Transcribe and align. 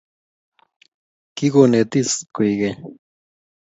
Kigonetis 1.35 2.11
koek 2.35 2.53
keny 2.59 2.77